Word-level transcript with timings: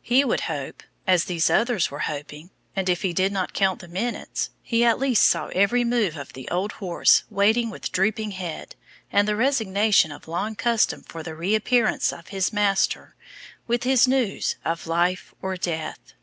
He 0.00 0.24
would 0.24 0.40
hope, 0.48 0.82
as 1.06 1.26
these 1.26 1.50
others 1.50 1.90
were 1.90 1.98
hoping, 2.08 2.48
and 2.74 2.88
if 2.88 3.02
he 3.02 3.12
did 3.12 3.30
not 3.30 3.52
count 3.52 3.80
the 3.80 3.88
minutes, 3.88 4.48
he 4.62 4.82
at 4.86 4.98
least 4.98 5.24
saw 5.24 5.48
every 5.48 5.84
move 5.84 6.16
of 6.16 6.32
the 6.32 6.48
old 6.48 6.72
horse 6.72 7.24
waiting 7.28 7.68
with 7.68 7.92
drooping 7.92 8.30
head 8.30 8.74
and 9.12 9.28
the 9.28 9.36
resignation 9.36 10.10
of 10.12 10.28
long 10.28 10.54
custom 10.56 11.02
for 11.02 11.22
the 11.22 11.34
re 11.34 11.54
appearance 11.54 12.10
of 12.10 12.28
his 12.28 12.54
master 12.54 13.16
with 13.66 13.82
his 13.82 14.08
news 14.08 14.56
of 14.64 14.86
life 14.86 15.34
or 15.42 15.58
death. 15.58 16.14